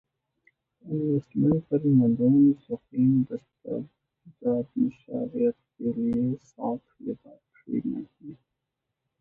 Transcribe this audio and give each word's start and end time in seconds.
investment 0.85 1.61
پر 1.69 1.81
مدون 1.97 2.37
ضخیم 2.61 3.11
دستاویزات 3.23 4.77
مشاورت 4.77 5.57
کے 5.69 5.91
لیے 5.95 6.23
ساؤتھ 6.45 7.01
لیبارٹری 7.01 7.79
میں 7.85 8.01
ہیں 8.01 8.33